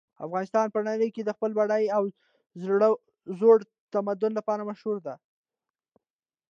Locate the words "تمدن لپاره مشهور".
3.93-4.97